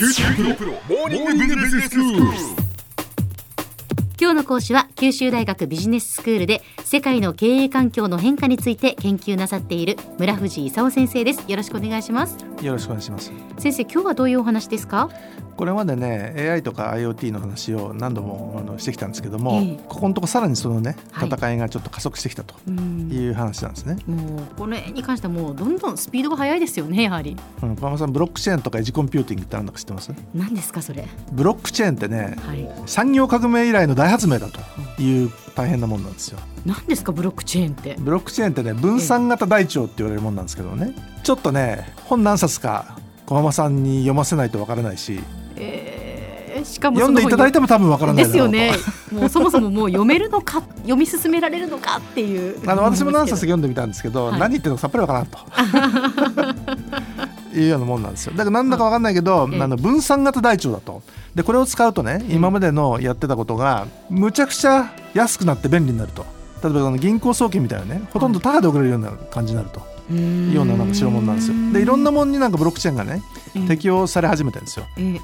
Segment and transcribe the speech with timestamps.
[0.00, 2.59] 九州大学モーニングビジネススクール。
[4.30, 11.44] 今日の講師は九州大学ビジネススクールで世界の経営環境の変化について研究なさっている村藤勲先生です。
[11.48, 12.36] よろしくお願いします。
[12.62, 13.32] よろしくお願いします。
[13.58, 15.10] 先生今日はどういうお話ですか？
[15.56, 19.80] これまでね AI とか IoT の話を何度もあのしてきたんですけども、ええ。
[19.88, 21.28] ここのとこさらにそのねはい。
[21.28, 27.36] 戦いがちょっと加速してきたとうんいう話なんですね、もうこれに関してはもうどんどんスピードが速いですよねやはり。
[27.62, 30.12] うん、小浜さんブロックチェーンとかエッジコンピューティングって何だか知ってます？
[30.32, 31.06] 何ですかそれ？
[31.32, 32.68] ブロックチェーンってねはい。
[32.86, 34.60] 産業革命以来の大発明だと
[35.02, 36.38] いう大変なもんなんですよ。
[36.64, 37.96] 何ですかブロックチェーンって？
[37.98, 40.94] ブロックチェーンってね分散型台帳って言われるもんなんですけどね。
[41.22, 45.20] ちょっとね本何冊か小浜さんに読ませないとわからないし。
[45.56, 48.72] えー、しかも読んでいただいてても多分わからないですよね。
[49.12, 52.58] もうそもそももう読めるのか読み進められるのかっていう。
[52.68, 54.40] あの私も何冊読んでみたんですけど、はい。
[54.40, 55.38] 何言ってるのかさっぱりわからんと。
[57.52, 58.32] いうようなもんなんですよ。
[58.32, 59.60] だからなんだかわかんないけど、ええ。
[59.60, 60.99] あの分散型台帳だと
[61.34, 66.24] でこれを使うとねえ今までのやってたことがむちゃくちゃ安くなって便利になると。
[66.62, 69.80] 例えば銀行送金みたいなねほとんどタダで送れるような感じになると。
[70.12, 71.54] いうようななんか代物なんですよ。
[71.72, 73.22] でいろんなものになんかブロックチェーンがね
[73.68, 74.86] 適用され始めてるんですよ。
[74.98, 75.20] ええ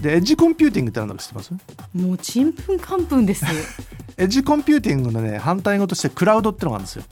[0.00, 1.52] えでエッジコンピューティングって何だか知ってます？
[1.94, 3.44] えもうちんぷんかんぷんです。
[4.16, 7.04] エッジコンピューティングのね反対語としてクラウドってのがあるんですよ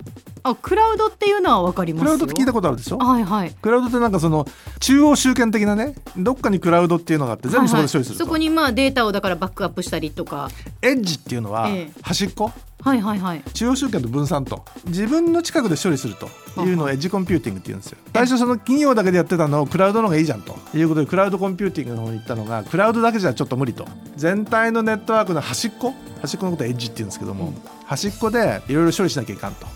[0.42, 2.04] あクラウドっていうのはわかりますよ。
[2.04, 2.98] クラウドって聞いたことあるでしょ？
[2.98, 3.50] はいはい。
[3.50, 4.46] クラウドってなんかその
[4.80, 8.26] 中央集権的なねどっかにクラウドっていうのがあって全部そこで処理すると、はいはい。
[8.26, 10.50] そこにまあデータをだからバックアップしたりとか。
[10.82, 11.92] エッジっていうのはええ。
[12.02, 12.52] 端っこ？
[12.82, 13.42] はいはいはい。
[13.52, 14.64] 中央集権と分散と。
[14.86, 16.28] 自分の近くで処理すると。
[16.62, 17.98] いうのをエッジコンピューティングって言うんですよ。
[18.12, 20.56] 最初その企業だけでやってたのをクラウドの方がいいじゃんと。
[20.74, 23.86] いうことでクラウドコンピューティングの方に行ったのがクラウドだけじゃちょっと無理と。
[24.16, 25.94] 全体のネットワークの端っこ？
[26.20, 27.54] 端っこのことはエッジって言うんですけども、うん。
[27.86, 29.66] 端っこでいろいろ処理しなきゃいかんと。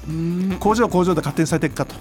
[0.58, 1.94] 工場は工場で勝手にされていくかと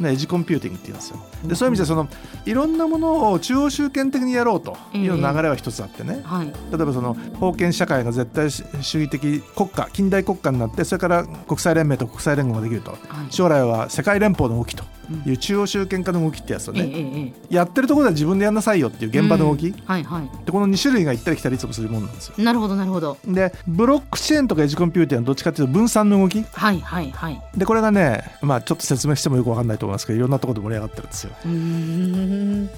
[0.00, 1.18] エッジコンピューティングって言うんですよ。
[1.44, 2.08] でそういう意味でその
[2.46, 6.46] いろんなものを中央集権的にやろうという流れは一つあってね、はい。
[6.46, 8.68] 例えばその封建社会が絶対主
[9.00, 12.92] 義的国家近代国家になってそれから国際連盟と国際連合ができると。
[12.92, 13.00] はい。
[13.30, 14.84] 将来は世界連邦の動きと。
[14.84, 20.44] うんいう中央集権化の動きってやつをええね、ええやってるところでは自分でやんなさいよっていう現場の動き、うんはいはい。
[20.44, 22.34] でこの2種類が行ったり来たりいつもするもんなんですよ。
[22.38, 23.16] なるほどなるほど。
[23.26, 26.42] でブロックチェーンとかエッジコンピューティングはどっちかっていうと分散の動き。
[26.42, 27.42] はいはいはい。
[27.56, 31.32] でこれがねまあちょっと説明してもよくわかんないと思いますけどいろんなところで盛り上がってるんですよ。
[31.44, 32.70] うーん。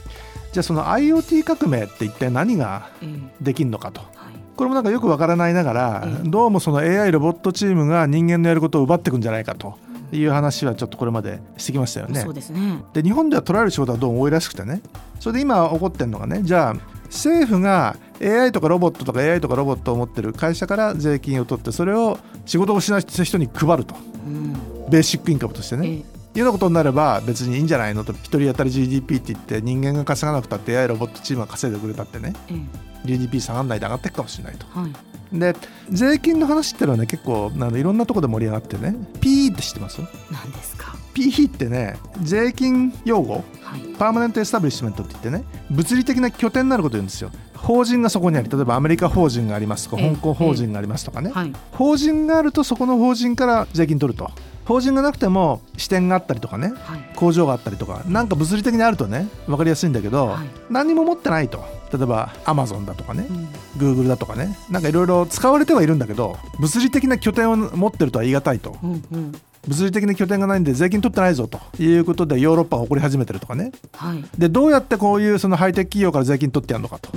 [0.52, 3.18] じゃあその IoT 革命って一体何がええ。
[3.40, 4.00] できるのかと。
[4.00, 4.10] はい。
[4.56, 6.28] これもなんかよくわからないながら、ええ。
[6.28, 9.78] どうもその AI ロボットチームが人間のやることを奪っていくんじゃないかと
[10.12, 12.24] いう話はちょっとこれまでしてきましたよね。
[12.32, 12.82] ですね。
[12.92, 14.82] で日本では取られる仕事はどうも多いらしくてね。
[15.18, 23.94] それで今起こってるのがねじゃあ政府が AI とかロボットとか AI とかロボットを持ってる会社から税金を取ってそれを仕事をしない人に配ると。
[24.26, 24.52] うん。
[24.90, 25.88] ベーシックインカムとしてね。
[25.88, 28.04] ええいうようなことになれば別にいいんじゃないの？
[28.04, 32.34] と一人当たり GDP って言って人間が稼がなくたって AI ロボットチームが稼いでくれたってね。
[32.48, 32.60] ええ。
[33.04, 34.66] GDP 下がんないで上がっていくかもしれないと。
[34.68, 34.92] はい。
[35.38, 35.54] で
[35.90, 38.94] 税金の話っていうのはね結構あのいろんなところで盛り上がってね。
[39.20, 40.00] PE って知ってます？
[40.30, 43.80] 何ですか？PE ってね税金用語はい。
[43.98, 47.30] パーマネントエスタブリッシュメントって言ってね物理的な拠点になることを言うんですよ。
[47.56, 50.10] 法人がそこにあり例えばアメリカ法人がありますとかええ。
[50.14, 51.52] 香港法人がありますとかね、はい。
[51.72, 54.30] 法人があるとそこの法人から税金取ると
[54.70, 57.00] 法人がなくても支店があったりとかねはい。
[57.16, 60.46] 工場があったりとかなんか物理的にあるとね分かりやすいんだけど、はい。
[60.70, 61.64] 何も持ってないと。
[61.92, 63.48] 例えばアマゾンだとかねうん。
[63.76, 68.76] Google だとかねなんかいろいろ使われてはいるんだけど物理的な拠点を持ってるとは言い難いと。
[68.80, 69.32] うんうん。
[69.66, 73.72] 物理的な拠点がないんで税金取ってないぞということでヨーロッパが起こり始めてるとかね。
[73.92, 74.24] はい。
[74.38, 77.10] でどうやってこういうそのハイテク企業から税金取ってやるのかと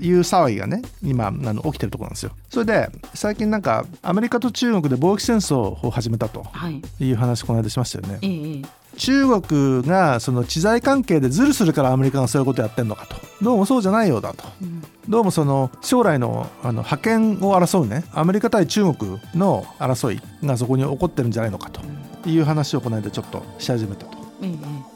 [0.00, 2.32] いう騒ぎがね今あの起きてるところなんですよ。
[2.48, 6.42] それで最近なんかアメリカと中国で貿易戦争を始めたと。
[6.42, 6.82] はい。
[7.00, 8.18] いう話この間しましたよね。
[8.22, 8.80] ええええ。
[8.96, 13.16] 中国がその知財関係でズルするからアメリカがそういうことやってんのかと。
[13.40, 14.44] どうもそうじゃないようだと。
[14.60, 14.82] うん。
[15.08, 18.04] どうもその将来のあの覇権を争うね。
[18.12, 21.80] アメリカ対中国の争いがそこに起こってるんじゃないのかと。
[22.26, 24.04] いう話をこの間ちょっとし始めた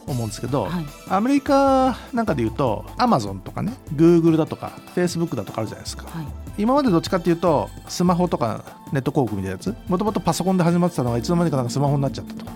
[0.07, 0.87] 思うんですけど、えはい。
[1.09, 6.05] アメリカなんかで言うとアマゾンとかねグーグルだとかフェイスブックだとかあるじゃないですか。
[6.09, 6.27] はい。
[6.57, 9.75] 今までどっちかっていうとスマホとかネット広告みたいなやつ。
[9.89, 12.51] もともとパソコンで始まってたのがいつの間にかなんかスマホになっちゃったと。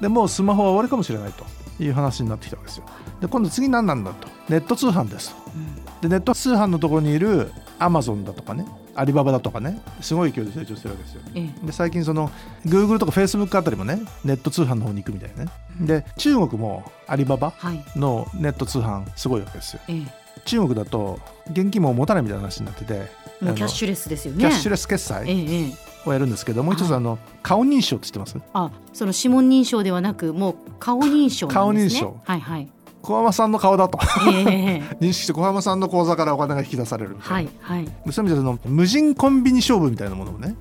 [0.00, 1.44] えでもうスマホは終わりかもしれないと
[1.82, 2.84] いう話になってきたわけですよ。
[3.20, 4.28] で今度次何なんだと。
[4.48, 6.00] ネット通販ですうん。
[6.02, 11.20] でネット通販のところにいるアマゾンだとかねアリババだとかねすごい勢いで成長してるわけですよ。
[11.34, 11.66] ええ。
[11.66, 12.30] で最近その
[12.66, 15.50] Google とか Facebook あたりもねネット通販の方に行くみたいなね
[15.80, 17.84] で中国もアリババはい。
[17.96, 19.80] のネット通販すごいわけですよ。
[19.88, 20.24] ええ。
[20.44, 21.18] 中国だと
[21.50, 23.08] 現金も持たないみたいな話になってて
[23.40, 24.40] キャッシュレスですよね。
[24.40, 25.72] キャッシュレス決え済えええ
[26.06, 26.92] をやるんですけどもう一つはい。
[26.96, 28.36] あの顔認証って知ってます？
[28.52, 31.54] あその指紋認証ではなくもう顔認証ね。
[31.54, 32.20] 顔認証。
[32.24, 32.68] はいはい
[33.04, 33.98] 小浜さんの顔だと。
[34.32, 34.82] ええ。
[35.00, 38.28] 認識して小浜さんの口座からお金が引き出されるはいはいそうい。
[38.28, 40.54] う意味でその無人コンビニ勝負みたいなものをね。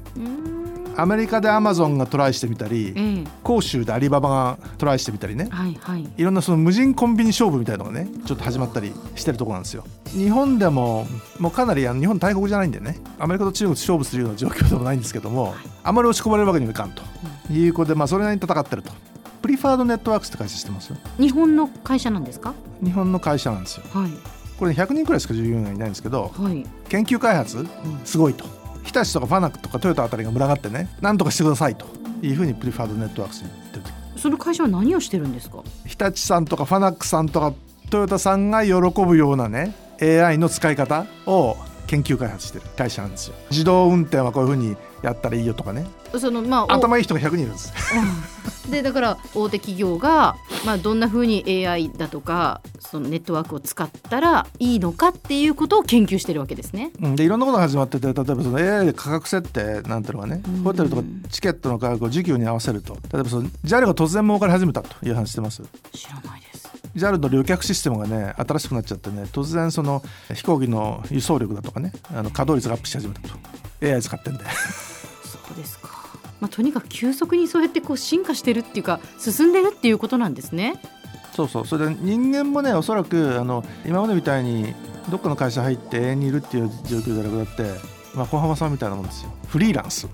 [0.95, 3.27] アメリカでアマゾンがトライしてみたりええ。
[3.43, 5.47] 広州でアリババがトライしてみたりね。
[5.49, 6.07] はいはい。
[6.17, 9.83] いろんなその無人コンビニ勝負みたいなのがねちょっと始まったりしてるところなんですよ。
[10.07, 11.07] 日本でも
[11.39, 12.99] もうかなりあの日本大国じゃないんでね。
[13.19, 17.01] アメリカと中国と勝負するような状況でもないんですけどもあまり押し込まれるわけにもいかんと。
[17.51, 18.91] いうことでまあそれなりに戦ってると
[19.43, 20.93] Preferred Networks って会社知ってます？
[21.19, 22.53] 日本の会社なんですか？
[22.81, 23.85] 日本の会社なんですよ。
[23.91, 24.11] はい。
[24.57, 26.65] これ100人くらいしか従業員がいないんですけどはい。
[26.87, 27.67] 研究開発？
[28.05, 28.45] すごいと。
[28.83, 31.85] 日立とかファナックとかトヨタあたりが群がってねなんとかしてくださいと。
[32.21, 35.61] いうふうに Preferred Networks に言ってるその会社は何をしてるんですか？
[35.85, 37.53] 日立さんとかファナックさんとか
[37.89, 38.73] トヨタさんが喜
[39.05, 41.57] ぶようなね AI の使い方を
[41.87, 43.35] 研究開発してる会社なんですよ。
[43.51, 45.85] 自動運転はこういうふうにやったらいいよとかね
[46.19, 47.73] そのまあお頭いい人が100人いるんです。
[48.65, 48.71] うん。
[48.71, 56.91] でだから大手企業が、まあ、どんなふうに AI だとかそのネットワークを使ったらいいのかっていうことを研究してるわけですね。
[57.01, 57.15] うん。
[57.15, 60.63] でいろんなことが始まってて例えばその AI で価格設定なんていうのがねうん。
[60.63, 62.97] ホテルとかチケットの価格を時給に合わせると。
[63.11, 65.61] 例えばその JAL が突然儲かり始めたという話してます？
[65.91, 66.69] 知らないです。
[66.95, 70.01] JAL の旅客システムがね新しくなっちゃってね突然その
[70.33, 73.35] 飛行機の輸送力だとかねあの稼働率がアップし始めたと。
[73.81, 74.45] AI 使ってんで。
[76.43, 80.75] まあ、とにかく急速にそうやってこう進化してるっていうか進んでるっていうことなんですね。
[81.33, 84.75] そうそうそれで人間もねおそらくあの今までみたいに
[85.09, 87.63] どっかの会社入って永遠にいるっていう状況じゃなくなって、
[88.13, 90.05] まあ、小浜さんみたいなもんですよフリーランス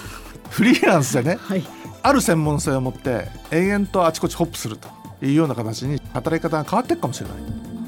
[0.48, 1.64] フリーランスでねはい。
[2.02, 4.88] ある専門性を持って永遠とあちこちホップすると
[5.22, 7.36] いうような形に働き方が変わっていくかもしれない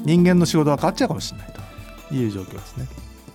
[0.05, 1.53] 人間の仕事が変わっちゃうかもしれない
[2.09, 2.85] という状況ですね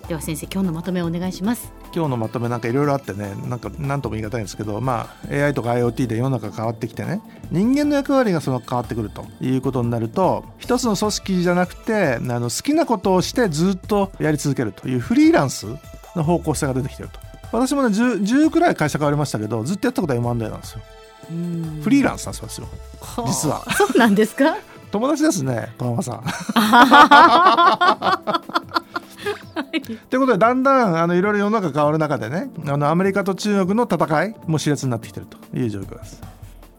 [0.07, 1.82] では先生今日のまとめをお願いします。
[1.95, 15.67] 今日のまとめなんかいろいろあってねなんか何とも言い難いんですけど、まあ、AI とか IoT で世の中が変わってきてね人間の役割がその変わってくるということになると一つの組織じゃなくてあの好きなことをしてずっとやり続けるというフリーランス
[16.15, 17.19] の方向性が出てきてると。
[17.51, 20.81] 私もね 10, 10くらい会社変わりましたけどずっとやったことは M&A なんですよ。
[21.83, 22.67] フリーランスなんですよ
[22.99, 23.27] はあ。
[23.27, 23.63] 実は。
[23.75, 24.57] そうなんですか？
[24.91, 26.23] 友達ですね小浜さん。
[29.81, 36.21] ということでだんだんあのいろいろ世の中変わる中でねあのアメリカと中国の戦いも熾烈になってきてるという状況です。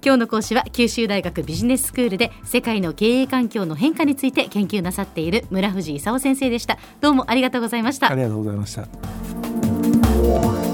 [0.04, 6.78] 今日の講師は九州大学ビジネススクールで世界の経営環境の変化について研究なさっている村藤勲先生でした。
[7.00, 8.14] どうもありがとうございましたあ。
[8.14, 10.73] りがとうございました。